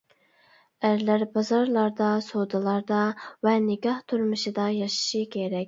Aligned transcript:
ئەرلەر 0.87 1.25
بازارلاردا، 1.35 2.09
سودىلاردا 2.29 3.03
ۋە 3.49 3.55
نىكاھ 3.69 4.03
تۇرمۇشىدا 4.09 4.69
ياشىشى 4.81 5.25
كېرەك. 5.37 5.59